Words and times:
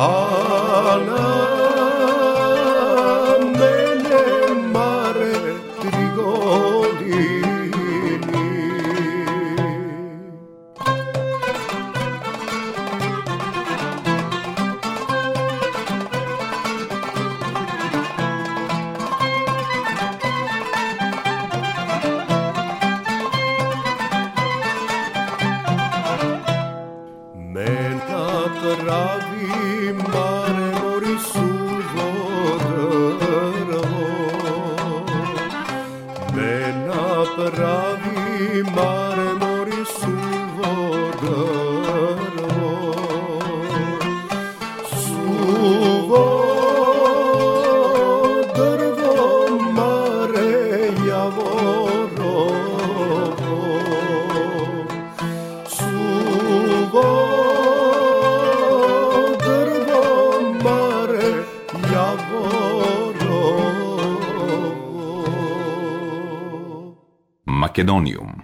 Allah. 0.00 1.57
Македониум. 67.78 68.37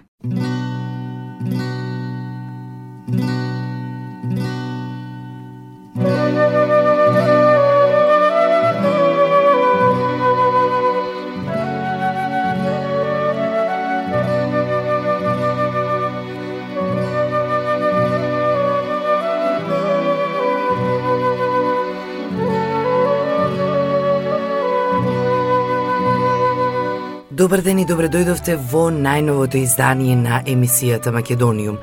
Добар 27.45 27.61
ден 27.61 27.77
и 27.77 27.83
добре 27.85 28.07
дојдовте 28.09 28.55
во 28.71 28.87
најновото 28.89 29.59
издание 29.61 30.15
на 30.17 30.39
емисијата 30.49 31.11
Македониум. 31.13 31.75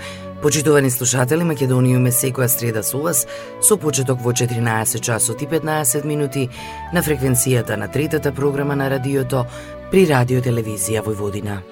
Почитувани 0.42 0.90
слушатели, 0.90 1.44
Македониум 1.46 2.08
е 2.10 2.10
секоја 2.10 2.48
среда 2.50 2.82
со 2.82 2.98
вас, 2.98 3.20
со 3.62 3.76
почеток 3.78 4.18
во 4.24 4.32
14 4.32 4.98
часот 4.98 5.42
и 5.42 5.46
15 5.46 6.02
минути 6.04 6.48
на 6.92 7.02
фреквенцијата 7.02 7.76
на 7.76 7.86
третата 7.86 8.32
програма 8.32 8.74
на 8.74 8.90
радиото 8.90 9.44
при 9.92 10.02
Радио 10.10 10.42
Телевизија 10.42 11.06
Војводина. 11.06 11.62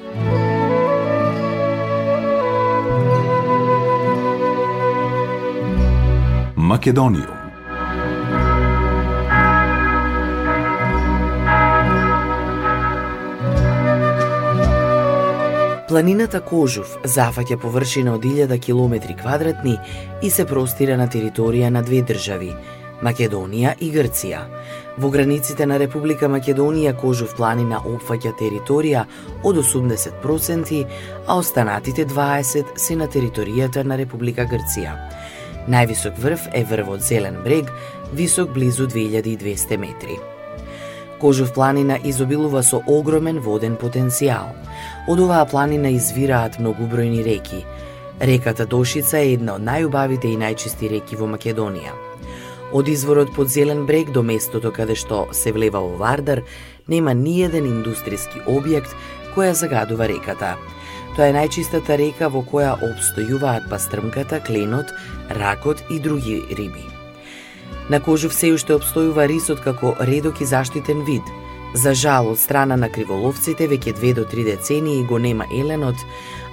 Македониум 6.54 7.39
Планината 15.90 16.38
Кожув 16.38 16.86
зафаќа 17.02 17.56
површина 17.58 18.12
од 18.14 18.22
1000 18.22 18.58
километри 18.62 19.16
квадратни 19.18 19.72
и 20.22 20.28
се 20.30 20.44
простира 20.46 20.94
на 20.96 21.08
територија 21.10 21.70
на 21.74 21.82
две 21.82 22.04
држави 22.06 22.52
Македонија 23.02 23.72
и 23.82 23.88
Грција. 23.90 24.44
Во 25.02 25.10
границите 25.10 25.66
на 25.66 25.80
Република 25.82 26.28
Македонија 26.30 26.94
Кожув 27.00 27.34
планина 27.34 27.82
опфаќа 27.82 28.36
територија 28.38 29.02
од 29.42 29.58
80%, 29.64 30.86
а 31.26 31.34
останатите 31.34 32.06
20 32.06 32.78
се 32.78 32.96
на 32.96 33.08
територијата 33.10 33.82
на 33.82 33.98
Република 33.98 34.46
Грција. 34.46 34.94
Највисок 35.66 36.22
врв 36.22 36.46
е 36.54 36.62
врвот 36.70 37.02
Зелен 37.02 37.42
брег, 37.42 37.72
висок 38.14 38.54
близу 38.54 38.86
2200 38.86 39.76
метри. 39.76 40.20
Кожув 41.18 41.50
планина 41.52 41.98
изобилува 42.04 42.62
со 42.62 42.78
огромен 42.86 43.42
воден 43.42 43.74
потенцијал. 43.76 44.54
Од 45.08 45.20
оваа 45.24 45.46
планина 45.48 45.88
извираат 45.88 46.58
многубројни 46.60 47.22
реки. 47.24 47.64
Реката 48.20 48.66
Дошица 48.66 49.18
е 49.18 49.32
една 49.32 49.54
од 49.56 49.64
најубавите 49.64 50.28
и 50.28 50.36
најчисти 50.36 50.90
реки 50.92 51.16
во 51.16 51.24
Македонија. 51.24 51.94
Од 52.76 52.88
изворот 52.88 53.32
под 53.34 53.48
Зелен 53.48 53.86
брег 53.86 54.12
до 54.12 54.22
местото 54.22 54.70
каде 54.70 54.94
што 54.94 55.22
се 55.32 55.52
влева 55.56 55.80
во 55.80 55.96
Вардар, 55.96 56.42
нема 56.86 57.14
ниеден 57.16 57.64
индустријски 57.64 58.44
објект 58.44 58.92
која 59.34 59.56
загадува 59.56 60.06
реката. 60.06 60.58
Тоа 61.16 61.30
е 61.30 61.36
најчистата 61.38 61.96
река 61.96 62.28
во 62.28 62.44
која 62.44 62.76
обстојуваат 62.84 63.70
пастрмката, 63.72 64.44
кленот, 64.44 64.92
ракот 65.30 65.80
и 65.90 65.98
други 65.98 66.42
риби. 66.50 66.84
На 67.88 68.04
Кожув 68.04 68.36
се 68.36 68.52
уште 68.52 68.76
обстојува 68.76 69.24
рисот 69.26 69.64
како 69.64 69.96
редок 69.98 70.40
и 70.40 70.46
заштитен 70.46 71.02
вид. 71.08 71.24
За 71.74 71.94
жал, 71.94 72.28
од 72.28 72.38
страна 72.38 72.76
на 72.76 72.88
криволовците, 72.90 73.68
веќе 73.70 73.94
две 73.94 74.10
до 74.14 74.24
три 74.24 74.42
децении 74.44 75.04
го 75.06 75.18
нема 75.18 75.46
еленот, 75.54 76.02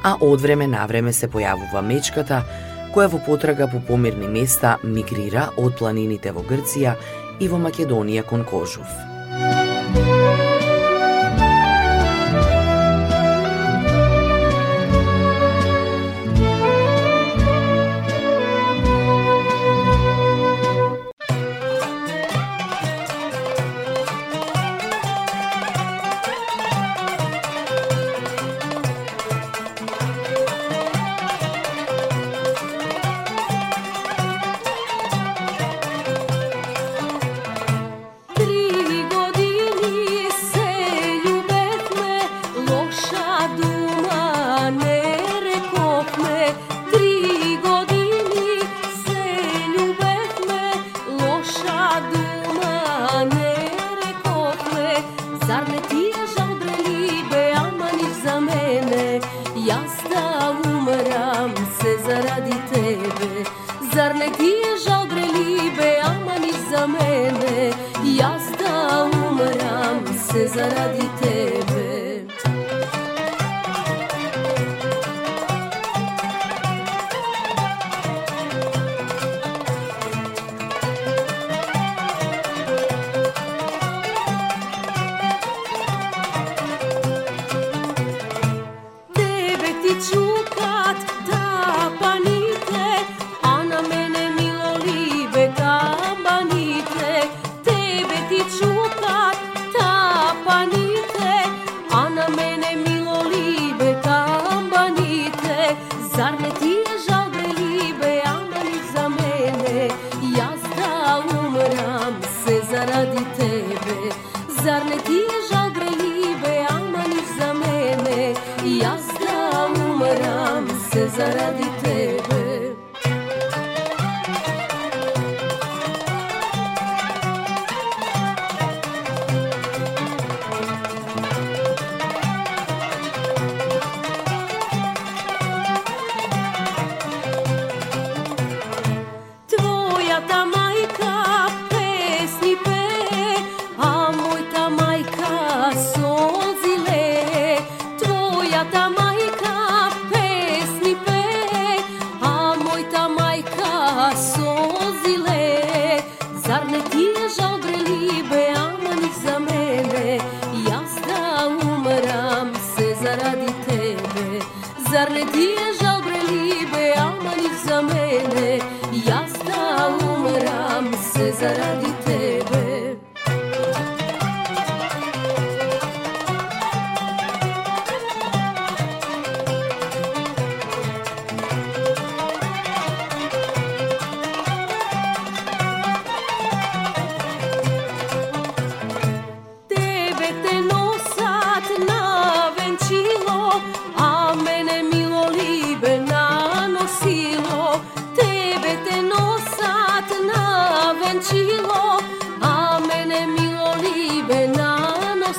а 0.04 0.14
од 0.22 0.42
време 0.42 0.68
на 0.68 0.86
време 0.86 1.14
се 1.14 1.28
појавува 1.28 1.82
мечката, 1.82 2.44
која 2.94 3.10
во 3.16 3.24
потрага 3.26 3.68
по 3.72 3.82
помирни 3.82 4.30
места 4.30 4.78
мигрира 4.84 5.50
од 5.58 5.78
планините 5.82 6.32
во 6.32 6.46
Грција 6.46 6.96
и 7.40 7.50
во 7.50 7.58
Македонија 7.58 8.26
кон 8.30 8.46
Кожув. 8.46 9.07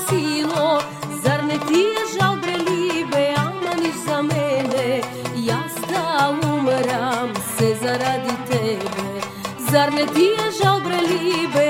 silo 0.09 0.81
Zar 1.23 1.45
ne 1.45 1.59
ti 1.69 1.81
je 1.95 2.03
žal 2.15 2.37
brelibe, 2.43 3.35
amaniš 3.37 3.97
za 4.07 4.23
mene? 4.23 5.01
Jaz 5.37 5.75
da 5.91 6.31
umram 6.31 7.33
se 7.59 7.77
zaradi 7.83 8.35
tebe. 8.51 9.21
Zar 9.71 9.93
ne 9.93 10.07
ti 10.15 10.23
je 10.23 10.47
žal 10.63 10.81
brelibe, 10.81 11.68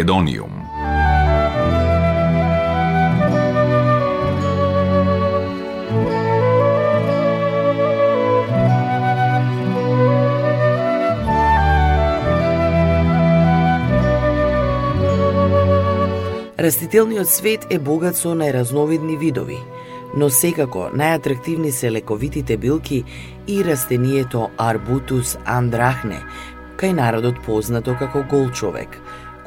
Македониум. 0.00 0.50
Растителниот 16.58 17.28
свет 17.28 17.66
е 17.70 17.78
богат 17.78 18.16
со 18.16 18.32
најразновидни 18.32 19.18
видови, 19.20 19.58
но 20.16 20.30
секако 20.30 20.88
најатрактивни 20.96 21.70
се 21.76 21.92
лековитите 21.92 22.56
билки 22.56 23.04
и 23.46 23.60
растението 23.64 24.48
Arbutus 24.56 25.36
андрахне, 25.44 26.24
кај 26.80 26.96
народот 26.96 27.36
познато 27.44 27.98
како 28.00 28.24
гол 28.30 28.48
човек, 28.48 28.96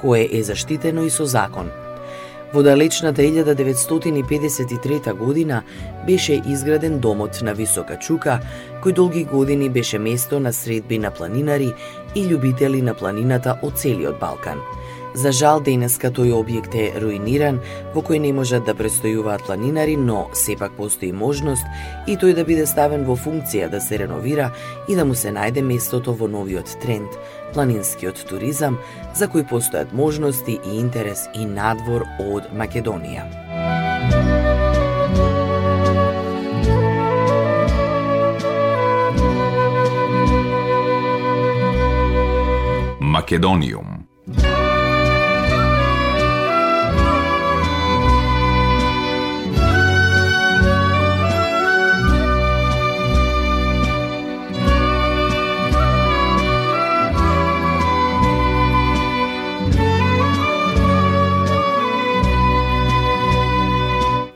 кое 0.03 0.27
е 0.31 0.43
заштитено 0.43 1.07
и 1.07 1.09
со 1.09 1.25
закон. 1.25 1.71
Во 2.53 2.61
далечната 2.63 3.21
1953 3.21 5.13
година 5.13 5.63
беше 6.05 6.41
изграден 6.45 6.99
домот 6.99 7.41
на 7.41 7.53
Висока 7.55 7.97
Чука, 7.97 8.39
кој 8.83 8.93
долги 8.93 9.23
години 9.23 9.69
беше 9.69 9.97
место 9.97 10.39
на 10.43 10.53
средби 10.53 10.99
на 10.99 11.11
планинари 11.11 11.71
и 12.15 12.27
љубители 12.27 12.83
на 12.83 12.93
планината 12.93 13.57
од 13.63 13.79
целиот 13.79 14.19
Балкан– 14.19 14.59
За 15.13 15.29
жал 15.29 15.61
денеска 15.61 16.09
тој 16.09 16.31
објект 16.33 16.73
е 16.73 16.87
руиниран, 16.97 17.59
во 17.93 18.01
кој 18.01 18.17
не 18.23 18.31
можат 18.33 18.65
да 18.65 18.73
престојуваат 18.73 19.45
планинари, 19.45 19.93
но 19.97 20.25
сепак 20.33 20.73
постои 20.73 21.11
можност 21.13 21.63
и 22.07 22.17
тој 22.17 22.33
да 22.33 22.43
биде 22.43 22.65
ставен 22.65 23.05
во 23.05 23.13
функција 23.13 23.69
да 23.69 23.81
се 23.81 24.01
реновира 24.01 24.49
и 24.89 24.97
да 24.97 25.05
му 25.05 25.13
се 25.13 25.29
најде 25.29 25.61
местото 25.61 26.17
во 26.17 26.25
новиот 26.27 26.77
тренд, 26.81 27.13
планинскиот 27.53 28.25
туризам, 28.25 28.79
за 29.13 29.29
кој 29.29 29.45
постојат 29.49 29.93
можности 29.93 30.57
и 30.57 30.79
интерес 30.81 31.27
и 31.37 31.45
надвор 31.45 32.07
од 32.17 32.49
Македонија. 32.49 33.29
Македониум 43.13 43.92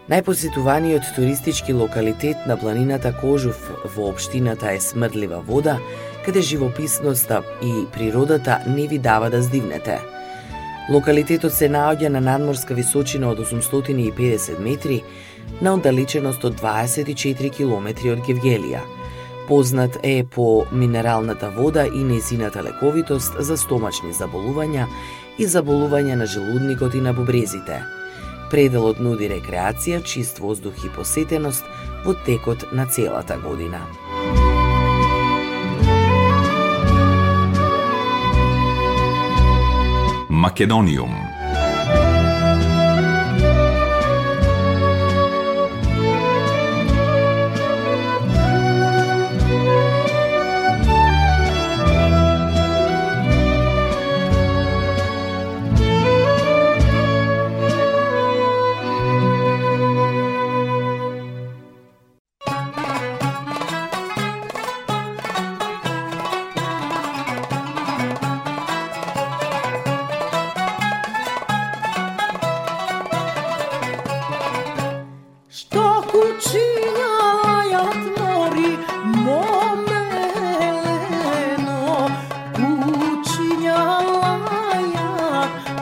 Најпосетуваниот 0.07 1.03
туристички 1.17 1.73
локалитет 1.75 2.45
на 2.47 2.55
планината 2.55 3.09
Кожув 3.11 3.57
во 3.95 4.05
општината 4.07 4.69
е 4.71 4.79
Смрдлива 4.79 5.41
вода, 5.43 5.79
каде 6.25 6.41
живописноста 6.41 7.41
и 7.61 7.85
природата 7.91 8.59
не 8.67 8.87
ви 8.87 8.99
дава 8.99 9.29
да 9.29 9.41
здивнете. 9.41 9.99
Локалитетот 10.89 11.51
се 11.51 11.67
наоѓа 11.67 12.07
на 12.07 12.21
надморска 12.21 12.77
височина 12.77 13.33
од 13.33 13.43
850 13.43 14.63
метри, 14.63 15.01
на 15.61 15.73
оддалеченост 15.75 16.47
од 16.47 16.55
24 16.55 17.51
километри 17.51 18.15
од 18.15 18.23
Гевгелија. 18.23 18.85
Познат 19.51 19.99
е 20.03 20.23
по 20.23 20.63
минералната 20.71 21.51
вода 21.51 21.83
и 21.83 22.03
незината 22.03 22.63
лековитост 22.63 23.35
за 23.39 23.59
стомачни 23.59 24.15
заболувања 24.15 24.87
и 25.37 25.43
заболувања 25.43 26.15
на 26.15 26.25
желудникот 26.25 26.95
и 26.95 27.03
на 27.03 27.13
бубрезите– 27.13 27.83
Пределот 28.51 28.99
нуди 29.03 29.27
рекреација, 29.27 29.99
чист 30.03 30.39
воздух 30.39 30.85
и 30.85 30.89
посетеност 30.95 31.65
во 32.05 32.13
текот 32.25 32.63
на 32.71 32.85
целата 32.87 33.37
година. 33.37 33.81
Македониум 40.29 41.36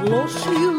lost 0.06 0.46
you. 0.46 0.75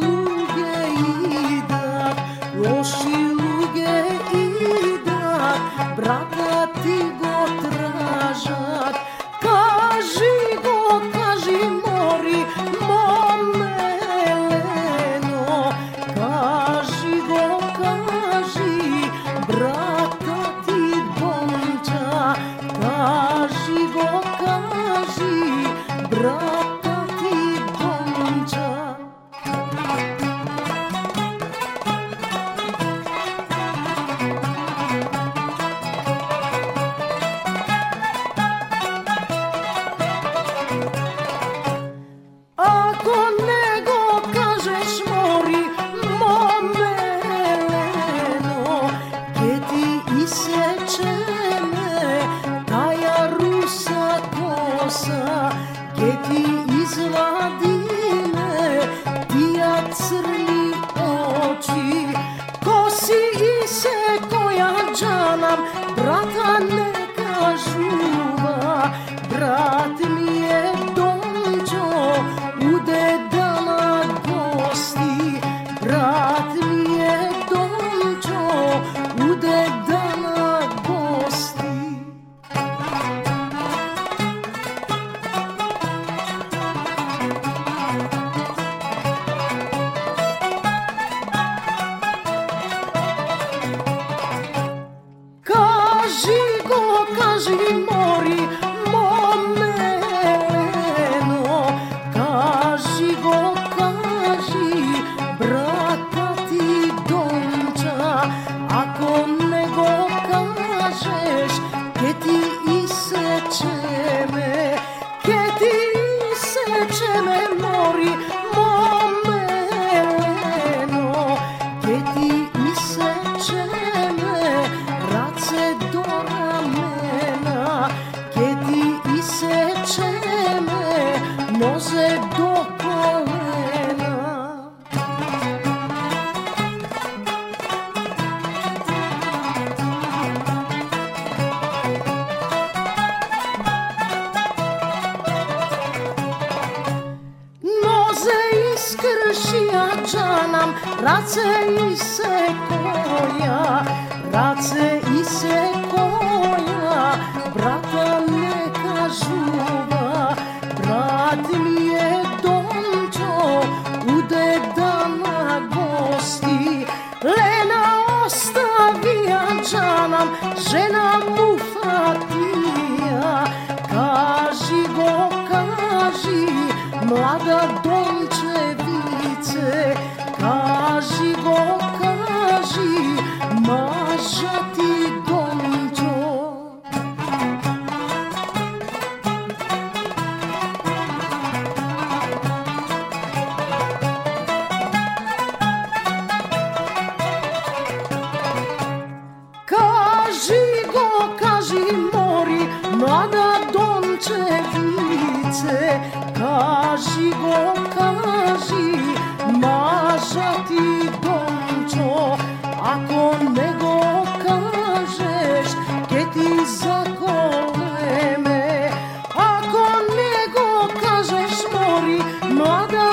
moda 222.57 223.06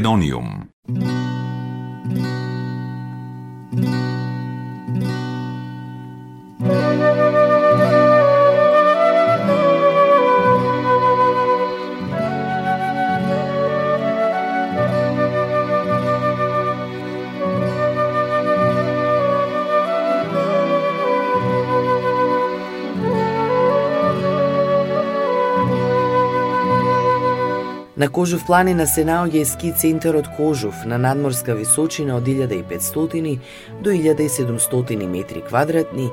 Македониум. 0.00 0.59
На 28.00 28.08
Кожув 28.08 28.46
планина 28.48 28.86
се 28.88 29.02
наоѓа 29.04 29.42
и 29.42 29.44
ски 29.44 29.70
центарот 29.76 30.24
Кожув 30.32 30.86
на 30.88 30.96
надморска 30.96 31.52
височина 31.52 32.14
од 32.16 32.24
1500 32.24 33.38
до 33.84 33.90
1700 33.90 35.06
метри 35.06 35.42
квадратни, 35.44 36.06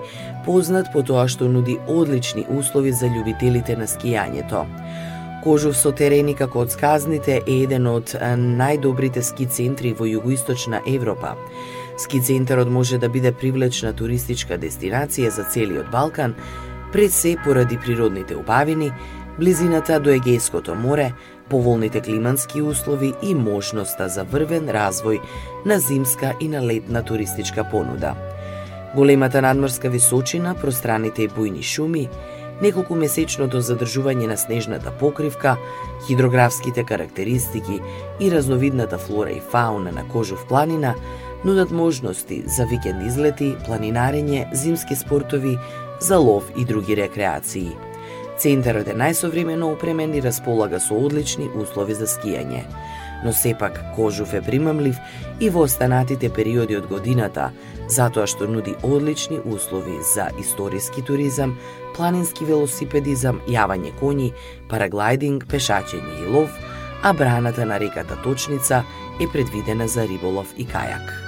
познат 0.45 0.89
по 0.91 0.99
тоа 0.99 1.29
што 1.31 1.47
нуди 1.47 1.77
одлични 1.87 2.43
услови 2.51 2.91
за 2.91 3.07
љубителите 3.07 3.77
на 3.79 3.87
скијањето. 3.87 4.65
Кожув 5.45 5.77
со 5.79 5.93
терени 5.95 6.35
како 6.35 6.65
од 6.65 6.75
сказните 6.75 7.37
е 7.39 7.55
еден 7.61 7.87
од 7.87 8.17
најдобрите 8.35 9.23
ски 9.23 9.47
центри 9.47 9.93
во 9.95 10.09
југоисточна 10.11 10.83
Европа. 10.95 11.37
Ски 11.97 12.19
центарот 12.19 12.67
може 12.67 12.99
да 12.99 13.07
биде 13.07 13.31
привлечна 13.31 13.93
туристичка 13.93 14.59
дестинација 14.59 15.31
за 15.31 15.47
целиот 15.47 15.87
Балкан, 15.91 16.35
пред 16.91 17.13
се 17.13 17.37
поради 17.45 17.79
природните 17.79 18.35
убавини, 18.35 18.91
близината 19.39 19.99
до 19.99 20.09
Егејското 20.09 20.75
море, 20.75 21.13
поволните 21.49 22.01
климански 22.01 22.61
услови 22.61 23.13
и 23.21 23.35
можноста 23.35 24.09
за 24.09 24.23
врвен 24.23 24.69
развој 24.69 25.19
на 25.65 25.79
зимска 25.79 26.33
и 26.39 26.47
на 26.47 26.61
летна 26.61 27.03
туристичка 27.03 27.67
понуда. 27.71 28.15
Големата 28.95 29.41
надморска 29.41 29.89
височина, 29.89 30.55
пространите 30.55 31.23
и 31.23 31.29
бујни 31.29 31.61
шуми, 31.61 32.07
неколку 32.61 32.95
месечното 32.95 33.61
задржување 33.61 34.27
на 34.27 34.37
снежната 34.37 34.91
покривка, 34.91 35.57
хидрографските 36.07 36.83
карактеристики 36.83 37.81
и 38.19 38.31
разновидната 38.31 38.97
флора 38.97 39.31
и 39.31 39.41
фауна 39.51 39.91
на 39.91 40.07
Кожув 40.07 40.45
планина 40.47 40.95
нудат 41.45 41.71
можности 41.71 42.43
за 42.47 42.65
викенд 42.65 43.05
излети, 43.05 43.55
планинарење, 43.67 44.47
зимски 44.53 44.95
спортови, 44.95 45.57
за 45.99 46.17
лов 46.17 46.51
и 46.57 46.65
други 46.65 46.97
рекреации. 46.97 47.75
Центарот 48.37 48.85
е 48.87 48.93
најсовремено 48.93 49.71
опремен 49.73 50.13
и 50.13 50.21
располага 50.21 50.77
со 50.79 50.93
одлични 50.93 51.47
услови 51.57 51.95
за 51.97 52.05
скијање. 52.05 52.61
Но 53.25 53.33
сепак 53.33 53.79
Кожув 53.95 54.33
е 54.37 54.43
примамлив 54.45 54.99
и 55.39 55.49
во 55.49 55.65
останатите 55.65 56.29
периоди 56.29 56.77
од 56.77 56.85
годината, 56.85 57.49
затоа 57.89 58.27
што 58.29 58.45
нуди 58.45 58.75
одлични 58.85 59.39
услови 59.41 59.97
за 60.13 60.29
историски 60.39 61.01
туризам, 61.01 61.57
планински 61.97 62.45
велосипедизам, 62.45 63.41
јавање 63.49 63.95
коњи, 63.97 64.33
параглайдинг, 64.69 65.49
пешачење 65.49 66.21
и 66.21 66.33
лов, 66.37 66.53
а 67.01 67.13
браната 67.13 67.65
на 67.65 67.79
реката 67.79 68.21
Точница 68.23 68.83
е 69.19 69.25
предвидена 69.33 69.87
за 69.87 70.05
риболов 70.05 70.53
и 70.57 70.65
кајак. 70.65 71.26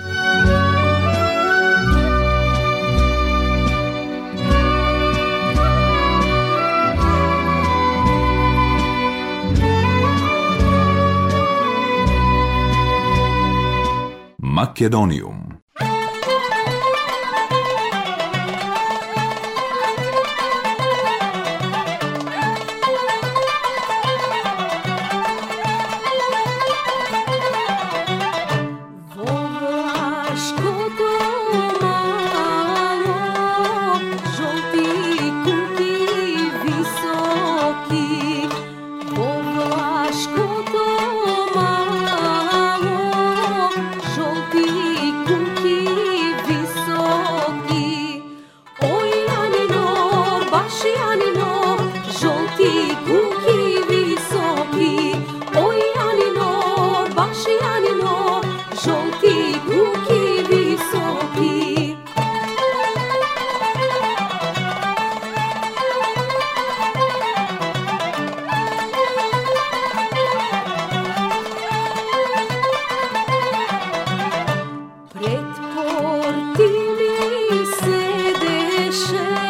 Македониум. 14.59 15.38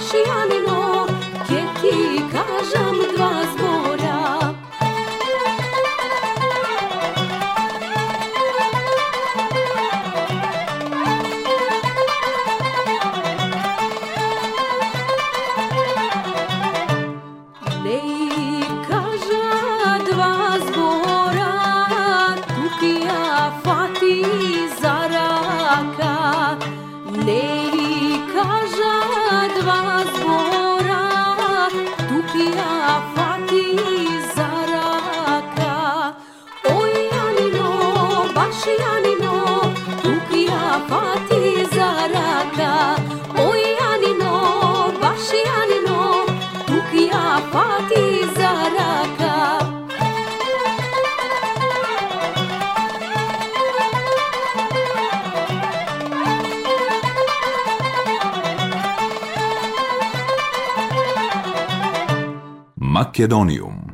she 0.00 0.18
on 0.30 0.57
Македониум. 62.98 63.87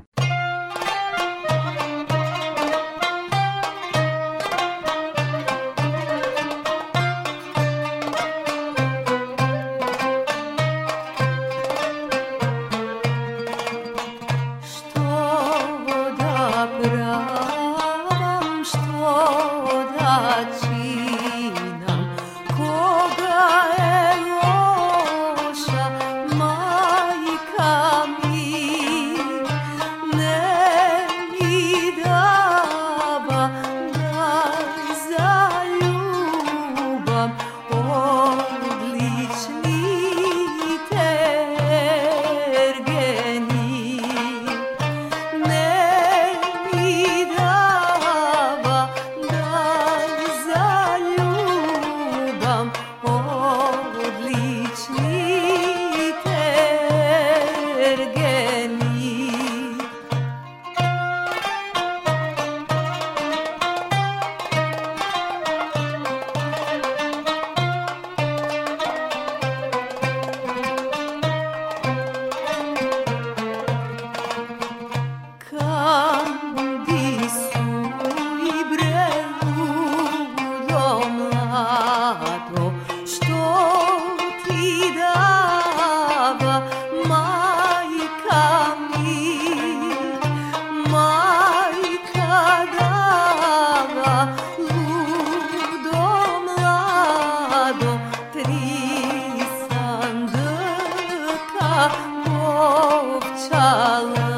çalıp 103.22 104.33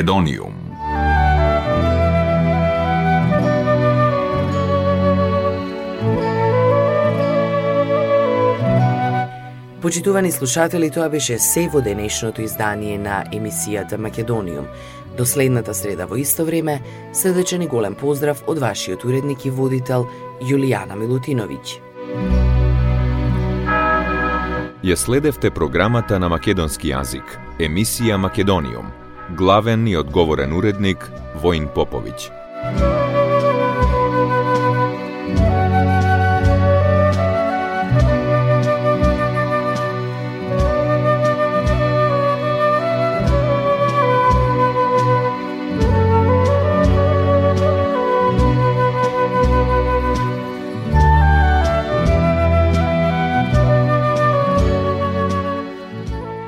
Македониум. 0.00 0.54
Почитувани 9.82 10.32
слушатели, 10.32 10.90
тоа 10.90 11.08
беше 11.08 11.38
се 11.38 11.68
во 11.68 11.82
денешното 11.84 12.40
издание 12.40 12.96
на 12.98 13.24
емисијата 13.32 13.98
Македониум. 13.98 14.64
До 15.18 15.26
следната 15.26 15.74
среда 15.74 16.06
во 16.06 16.16
исто 16.16 16.46
време, 16.48 16.80
средечен 17.12 17.62
и 17.62 17.68
голем 17.68 17.94
поздрав 17.94 18.40
од 18.46 18.58
вашиот 18.58 19.04
уредник 19.04 19.44
и 19.44 19.50
водител 19.50 20.08
Јулијана 20.40 20.96
Милутиновиќ. 20.96 21.76
Ја 24.80 24.96
следевте 24.96 25.50
програмата 25.50 26.18
на 26.18 26.32
македонски 26.32 26.88
јазик, 26.88 27.36
емисија 27.58 28.16
Македониум. 28.16 29.00
Главен 29.36 29.86
и 29.86 29.96
одговорен 29.96 30.52
уредник 30.52 31.10
Воин 31.34 31.68
Поповиќ. 31.68 32.99